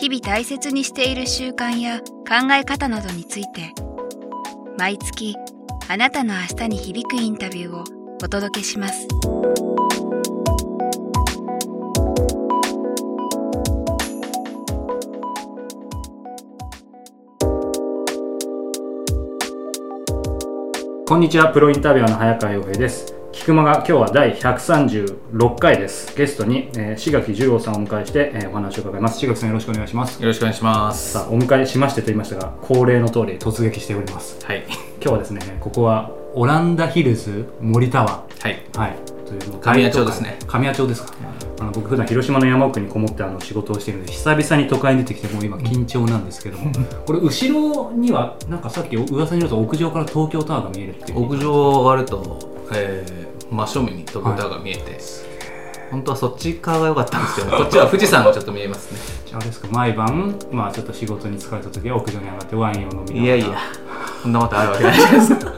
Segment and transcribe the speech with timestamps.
[0.00, 3.74] 日々大切にしている習慣や考え方などについて
[4.78, 5.36] 毎月
[5.88, 7.84] あなたの明日に響くインタビューを
[8.24, 9.06] お届けします。
[21.06, 21.52] こんにちは。
[21.52, 23.09] プロインタビュアーの早川洋平です。
[23.40, 26.14] 菊間が今日は第136回です。
[26.14, 29.18] ゲストに、えー、志垣十郎さんをお迎えして、えー、お話を伺います。
[29.18, 30.20] 志垣さんよろしくお願いします。
[30.20, 31.12] よろしくお願いします。
[31.12, 34.44] さあお迎えしましてと言いましたが恒例の通り突撃しております。
[34.44, 34.66] はい。
[34.68, 38.42] 今日はですねここはオランダヒルズ森タワー。
[38.42, 38.62] はい。
[38.76, 38.96] はい。
[39.24, 40.38] というの神谷町ですね。
[40.46, 41.14] 神谷町ですか、
[41.60, 46.70] あの僕普段広島の山奥にこもってあの仕事をしているので久々に都会に出てきてもう今緊張なんですけども。
[47.06, 51.24] これ後ろにはなんかさっき噂によると屋上から東京タワーが見えるっていう。
[51.24, 52.38] 屋上上がると、
[52.74, 55.00] えー、真正面に東京タワーが見えて、はい、
[55.90, 59.20] 本当はそっち側が良かったんですけど こっちは富士山がちょっと見えますね。
[59.32, 63.46] あれですか毎晩まあちょっと仕事に疲れた時は屋上に上がってワインを飲みいやいや
[64.22, 65.50] そんなことあるわけないじゃないです か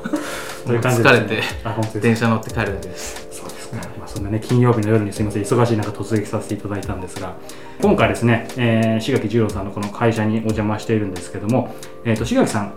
[0.65, 3.27] ね、疲れて電車乗って帰るだけです。
[3.33, 7.35] そうですか、まあ、そんなね金曜日の夜にすみません忙しい中突撃させていただいたんですが
[7.81, 12.75] 今回ですね、えー、志垣十郎さんのこの会社にお邪魔しているんですけども、えーと、志垣さん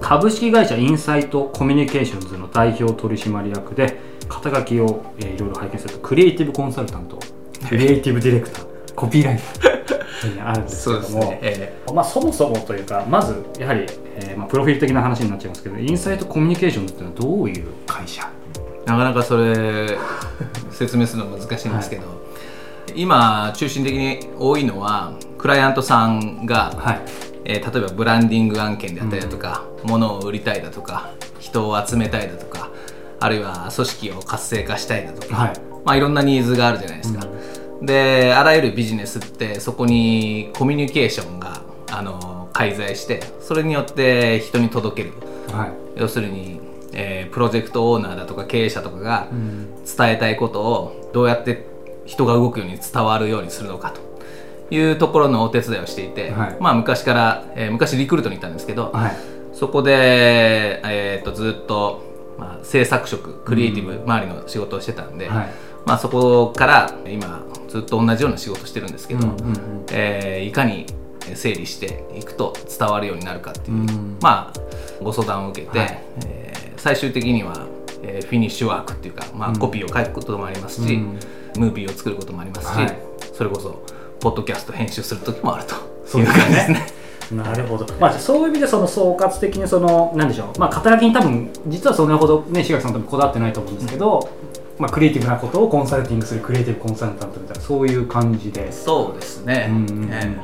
[0.00, 7.18] 株式会社インサイトコミュニケーションズの代表取締役で肩書きを、えー、いろいろ拝見するとクリエイティブコンサルタント
[7.68, 9.40] クリエイティブディレクター コピーライ
[9.86, 18.28] ターあるんですけども、ねえー、まあ、そもそもというかまずやはり、えーまあ、プロフィール的な話になっちゃいますけどインサイトコミュニケーションズっていうのはどういう会社？
[18.86, 19.98] なかなかそれ
[20.70, 22.14] 説明するの難しいんですけど、は
[22.94, 27.00] い、今中心的に多いのはクライアントさんが、はい、
[27.44, 32.53] えー、例えばブランディング案件であったりだとか、うん、物を売りたいだとか人を集めたいだとか
[33.24, 35.60] あるいは組織を活性化したいだとか、はい。
[35.84, 37.26] まあ、いろんなニーズがあるじゃないですか。
[37.26, 45.14] うん、であらゆるビジネスってそこにコミュニケーションがあの介在してそれによって人に届ける、
[45.56, 46.60] はい、要するに
[46.94, 51.66] えー、プロジェクトオーナーだとか経営者とかが伝えたいことをどうやって
[52.06, 54.14] 人が動くように伝わるようにするのかと。
[54.70, 59.16] いうところのお手伝いをしていて、はい、まあ、昔から、えー、昔リクルートに行ったんですけど、はい、
[59.52, 62.02] そこで、えーと、ずっと、
[62.38, 65.48] まあ、制作職クリエイティブ周りの仕事をしてたんで、はい、
[65.86, 70.86] まあ、そこから今ずっと同じような仕事をしてるんですけど、うんうんうん、えー、いかに
[71.34, 74.60] 整理していくと伝わるようになるかっていう、うん、まあ
[75.02, 77.66] ご相談を受けて、はい、えー、最終的には、
[78.02, 81.18] えー、フィニッシュワークっていうか、まあ、コピーを書くこともありますし、うん、
[81.58, 82.98] ムービーを作ることもありますし、はい、
[83.32, 83.84] それこそ
[84.20, 87.03] ポッドキャスト編集する時もあるという感じですね。
[87.32, 94.28] なるほど、まあ、そういう意味でその総括的にそのなんでしょう、まあ、肩書きに多分実はそんなほどね志垣さんともこだわってないと思うんですけど、
[94.78, 98.70] まあ、クリエイティブなことをコンサルティングするクリエイティブコンサルタントみたいなそういう感じで。
[98.72, 100.36] そうですね、うんうんえ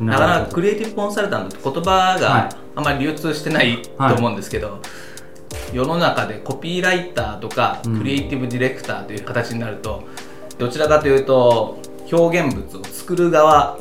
[0.00, 4.76] ー、なかなかクリエイティブコンサルタントって言葉があまり流通してないと思うんですけど、はい。
[4.76, 4.80] は
[5.72, 10.04] い、世の中でコピーライターとかクリエイティブディレクターという形になると、
[10.52, 11.78] うん、どちらかというと
[12.12, 13.76] 表現物を作る側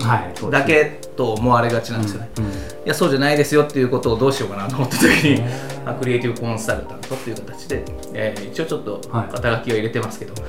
[0.50, 5.42] だけと思われがちなんですよね、はいうんうん、いやそうじゃないですよっていうことをどうしようかなと思った時に
[6.00, 7.86] クリエイティブコンサルタントっていう形で、
[8.16, 10.44] えー、一応ちょっと肩書きを入れてますけど、はい、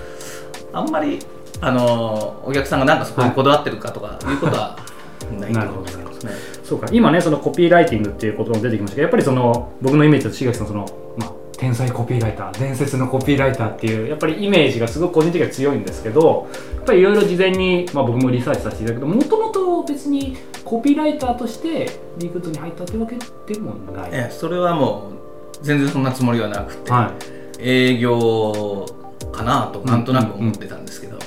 [0.73, 1.19] あんまり
[1.61, 4.79] あのお客さんがなんかそこにこだわってるかとかいうことは
[5.39, 6.33] ないと思いますね。
[6.65, 6.87] そうか。
[6.91, 10.87] 今ねそのコピーライティングっていうことも出てきましたけどやっぱりその僕のイメージと志垣さんその、
[11.19, 23.17] まあ、天才コピーライター伝説のコピーライターっていうやっぱりイメージがすごく個人的には強いんですけどやっぱりいろいろ事前に、まあ、僕もリサーチさせていただくともともと別にコピーライターとしてリクルートに入ったってわけ
[23.53, 25.13] でもない、えそれはも
[25.61, 27.13] う全然そんなつもりはなくて、は
[27.59, 28.87] い、営業
[29.31, 31.19] かなとなんとなく思ってたんですけど、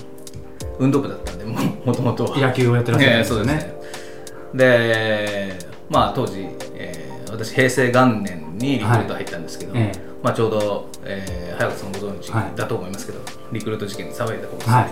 [0.80, 3.76] 運動部だったんでもともと野球をやってらっしゃるんですよね、
[4.56, 5.60] で
[5.90, 9.92] まあ当時、えー、私平成元年にリクルート入ったんですけど、はい、
[10.24, 14.90] まあ、ちょうど、えー、早川さんご存知だと思いますけど、はい、リクルート事件に騒いだ頃ですね、は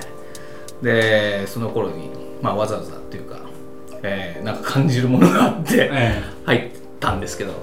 [0.81, 2.09] い、でその頃に、
[2.41, 3.39] まあ、わざわざというか、
[4.03, 5.89] えー、なんか感じるものがあって
[6.45, 7.53] 入ったんですけど、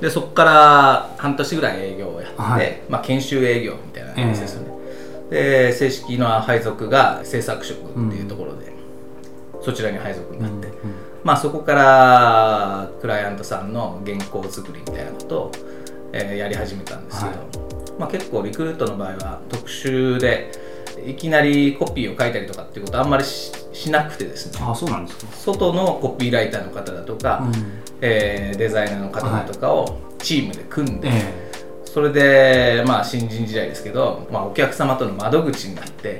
[0.00, 4.68] でそこから半年ぐらい営業をやって、はい、まあ、研修営業みたいな感じですよね、
[5.30, 8.72] えー、で正式な配属が制作職っていうところで、
[9.54, 15.52] うん、そちらに配属になって、うんうん、まあ、そこからクライアントさんの原稿作りみたいなことを、
[16.16, 20.50] えーやり始めたんですけど、まあ、結構リクルートの場合は特殊で
[21.06, 24.58] いきなりコピーを書いたりとかっていうことあんまりししなくてですね。
[24.62, 25.32] あそうなんですか。
[25.32, 27.46] 外のコピーライターの方だとか、
[28.00, 31.46] えーデザイナーの方だとかをチームで組んで、え
[31.84, 36.18] それでまあ新人時代ですけど、まあ、お客様との窓口になって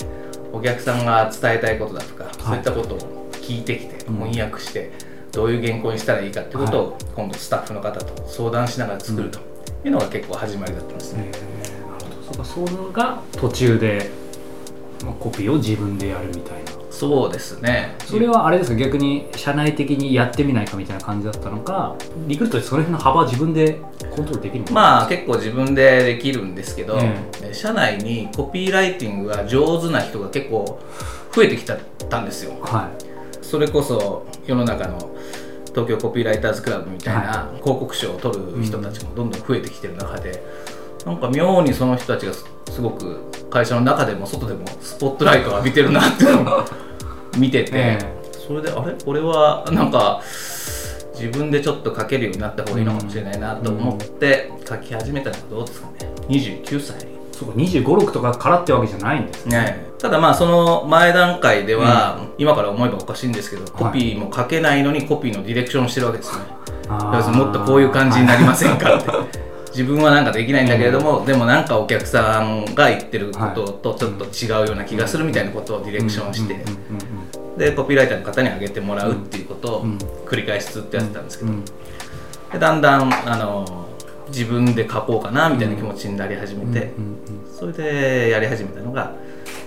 [0.52, 4.16] お客さんが伝えたいことだとか、そういったことを聞いてきてうん。
[4.28, 4.92] 翻訳して、
[5.32, 9.38] どういう原稿にしたらいいかってことを、今度スタッフの方と相談しながら作ると
[9.84, 11.30] いうのが結構始まりだったんですね。
[11.32, 11.90] えー。
[11.92, 14.10] なるほどそうかそれが途中で、
[15.04, 16.72] まあ、コピーを自分でやるみたいな。
[16.90, 17.94] そうですね。
[18.06, 18.76] それはあれですか？
[18.76, 21.94] 逆に社内的にやってみないかみたいな感じだったのか？
[22.26, 23.74] リクルートってその辺の幅は自分で
[24.10, 24.72] コントロールできるのか？
[24.72, 27.52] まあ結構自分でできるんですけど、ええ。
[27.52, 30.80] 社内にコピーライティングが上手な人が結構
[31.34, 32.52] 増えてきたたんですよ。
[32.62, 32.90] は
[33.42, 35.10] それこそ世の中の
[35.76, 40.42] 東京コピーライターズクラブみたいなは広告賞を取る人たちもどんどん増えてきてる中で、
[41.04, 43.20] なんか妙にその人たちがすすごく
[43.50, 46.64] 会社の中でも外でもスポットライトを浴びてるなっていうのを
[47.38, 47.98] 見てて、え
[48.46, 48.94] それであれ？
[49.04, 50.22] これはなんか
[51.14, 56.96] 自分でちょっと書けるようになった方がいいのかもしれないなと思って書き始めたのがどうですかね？29歳。
[57.02, 59.58] いそうか2 5 6とかからってわけじゃないんですね。
[59.58, 66.44] ね、ただまあその前段階では、今から思えばおかしいんですけどコピーも書けないのにコピーのディレクションをしてるわけですね、
[66.88, 69.10] あ要するにもっとこういう感じになりませんかって、
[69.70, 76.76] 自分はなんかできないんだけれども、でもなんかお客さんが言ってることとちょっと違うような気がするみたいなことをディレクションして、うんうんうん
[77.56, 79.98] でコピーライターの方にあげてもらうっていうことをうん。
[80.26, 81.64] 繰り返しずっとやってたんですけど、うん。
[81.64, 81.72] で
[82.58, 83.85] だんだんあの
[84.28, 87.16] 自分で書こうかなみたいな気持ちになり始めて、うんうんうん
[87.56, 89.14] それでやり始めたのが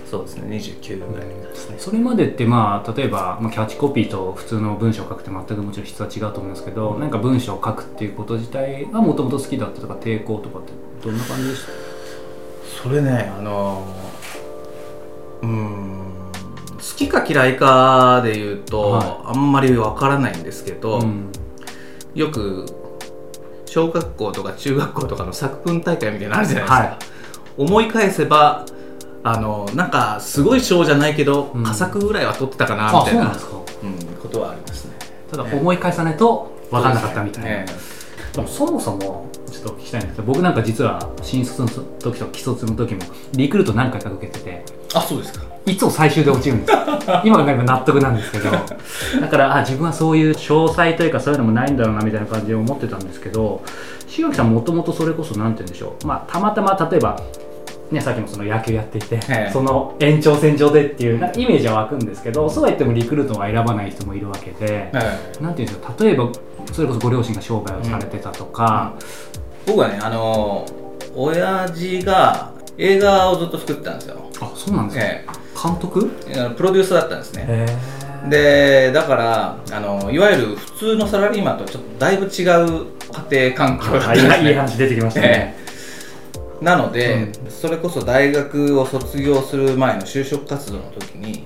[0.08, 10.72] そうですね29ぐらいですね、それまでってまあ例えば、まあ、キャッチコピーと普通の文章を書くって全くもちろん質は違うと思うんですけど何か文章を書くっていうこと自体がもともと好きだったとか抵抗とかって
[11.04, 11.72] どんな感じでした？
[12.84, 13.84] それねあの
[15.42, 16.30] うーん
[16.76, 21.32] 好きか嫌いかで言うと、はあんまりわからないんですけど、うん。
[22.14, 22.66] よく
[23.70, 26.98] 小学校とか中学校とかの作文大会みたいなのあるじゃないですか、はい。
[27.56, 28.66] 思い返せば
[29.22, 31.62] あのなんかすごい賞じゃないけど、うん。
[31.62, 33.32] 佳作ぐらいは取ってたかなあみたいな。
[33.34, 33.60] そうなん
[34.20, 34.94] ことはありますね。
[35.30, 37.66] ただ思い返さないと分かんなかったみたいな、え
[38.32, 43.02] でもそもそもちょっと聞きたいんですけど僕なんか実は新卒の時と既卒の時も
[43.32, 44.64] リクルート何回か受けててえ
[44.94, 45.44] あそうですか。
[45.66, 46.72] いつも最終で落ちるんです。
[46.72, 46.78] よ
[47.24, 48.50] 今考えれば納得なんですけど。
[48.50, 53.62] だからあ自分はそういう詳細というかそういうのもないんだろうなみたいな感じで思ってたんですけど
[54.06, 57.20] 志垣さんもともとそれこそ何て言うんでしょう、まあ、たまたま例えば
[57.90, 59.50] ね、さっきもその野球やっていて、ええ。
[59.52, 64.92] その延長線上でっていうなんかイメージは湧くんですけどそうは言ってもリクルートは選ばない人もいるわけで、え
[65.40, 66.28] なんていうんですか例えば
[66.72, 68.94] それこそご両親が商売をされてたとか、
[69.66, 70.64] 僕はねあの
[71.16, 75.26] 親父が映画をずっと作ってたんですよ、あそうなんですか、え
[75.62, 76.08] 監督？
[76.56, 82.86] プロデューサーだったんですね、へでだからあのいわゆる普通のサラリーマンとちょっとだいぶ違う
[83.30, 84.42] 家庭環境だったんですね。
[84.44, 85.64] いいい話出てきましたね、え
[86.62, 86.64] え。
[86.64, 91.44] なので、それこそ大学を卒業する前の就職活動の時に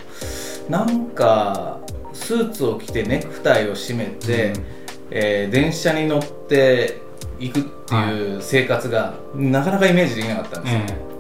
[0.69, 1.81] なんか
[2.13, 4.65] スーツを着てネクタイを締めて、うん。
[5.11, 7.03] えー電車に乗って
[7.39, 11.14] 行くっていう生活がなかなかイメージできなかったんですよ、え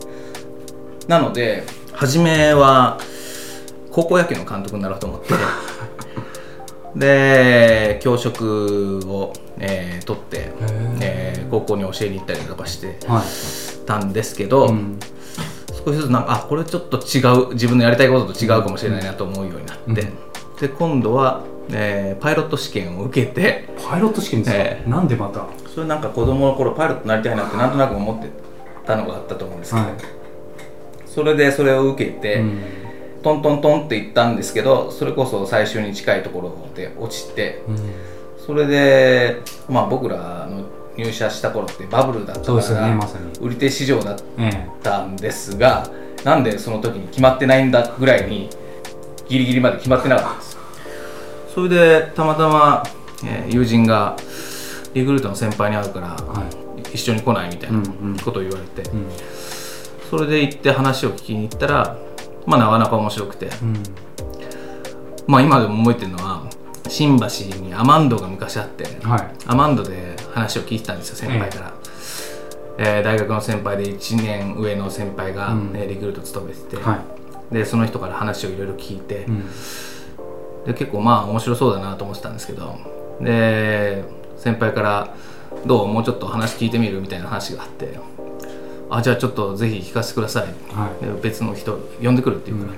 [1.08, 2.98] なので初めは
[3.90, 5.34] 高校野球の監督になろうと思って。
[6.96, 10.52] で教職を、えー取って、
[11.00, 11.50] えー。
[11.50, 12.98] 高校に教えに行ったりとかして
[13.84, 14.98] たんですけど、うん。
[15.84, 17.20] 少しずつなんかあこれちょっと違
[17.50, 19.96] う自分のやりたいことと違うかもしれないなと思うようになって、うん。
[19.96, 25.40] で今度は、えーパイロット試験を受けてパイロット試験ですか、ええなんでまた？
[25.40, 28.28] はそれなんか子供の頃パイロットになりたいなってなんとなく思って
[28.86, 29.86] たのがあったと思うんですけど、
[31.14, 32.60] それでそれを受けて、うん。
[33.22, 37.78] トントントンって行ったんですけどそれこそ最終に近いところで落ちてうん。
[38.44, 40.66] それで、まあ、僕らの
[40.98, 43.00] 入社した頃ってバブルだったからね
[43.40, 45.88] 売り手市場だっえたんですが
[46.22, 48.50] なんでその時に決まってないんだぐらいに
[49.26, 50.58] ギリギリまで決まってなかったんです。
[51.54, 52.82] それでたまたま、
[53.24, 54.16] えー友人が
[54.92, 56.44] リクルートの先輩に会うから、えは
[56.92, 58.18] 一緒に来ないみたいなうんうん。
[58.18, 59.06] ことを言われて、いうん
[60.10, 61.96] それで行って話を聞きに行ったら
[62.46, 63.82] まあなかなか面白くて、うん。
[65.26, 66.48] まあ今でも覚えてるのは
[66.88, 67.26] 新橋
[67.62, 69.28] にアマンドが昔あって、はい。
[69.46, 71.72] アマンドで話を聞いてたんですよ先輩から、
[72.78, 75.70] えー大学の先輩で1年上の先輩が、うん。
[75.74, 77.00] えーリクルート勤めてて、は
[77.50, 79.44] でその人から話をいろいろ聞いてい、うん。
[80.66, 82.78] で結構まあ面白そうだなと思ってたんですけど
[83.20, 84.04] で
[84.36, 85.14] 先輩から
[85.66, 85.88] 「どう？
[85.88, 87.98] もうちょっと話聞いてみる?」みたいな話があって
[88.90, 92.72] 「あじゃあちょっとぜひ聞かせてください」はい、別の人呼んでくるっていうから、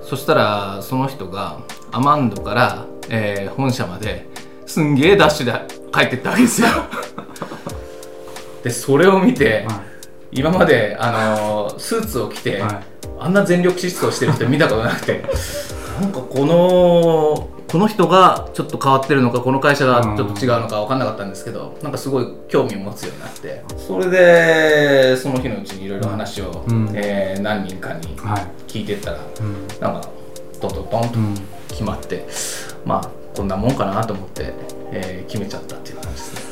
[0.00, 1.58] うん、そしたらその人が
[1.90, 4.26] アマンドから、えー、本社まで
[4.66, 5.52] すんげえダッシュで
[5.92, 6.68] 帰ってったわけですよ。
[8.64, 9.74] でそれを見て、は
[10.30, 12.80] い、今まで、あのー、スーツを着て、はい、
[13.18, 15.24] あんな全力疾走してる人見たことなくて
[16.00, 28.14] なんかこのこの人がちょっと変わってるのかこの会社がちょっと違うのか分かんなかったんですけど、なんかすごい興味を持つようになってそれでその日のうちにいろいろ話を、うん、えー、何人かに
[28.68, 30.08] 聞いてったら、はい、なんか
[30.60, 32.26] トントントンと決まって、
[32.82, 34.52] うん、まあこんなもんかなと思って、
[34.92, 36.51] えー、決めちゃったっていう感じですね。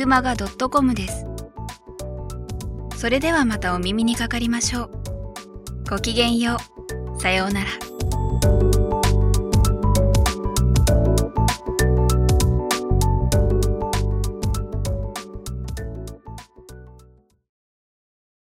[0.00, 1.26] くまが .com です。
[2.96, 4.90] それではまたお耳にかかりましょう。
[5.90, 6.56] ごきげんよ
[7.16, 7.20] う。
[7.20, 7.89] さようなら。